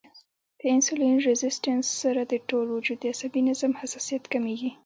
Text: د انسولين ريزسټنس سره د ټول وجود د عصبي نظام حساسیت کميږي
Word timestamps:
د 0.59 0.61
انسولين 0.73 1.15
ريزسټنس 1.27 1.85
سره 2.01 2.21
د 2.31 2.33
ټول 2.49 2.65
وجود 2.75 2.97
د 3.01 3.05
عصبي 3.13 3.41
نظام 3.49 3.73
حساسیت 3.81 4.23
کميږي 4.33 4.71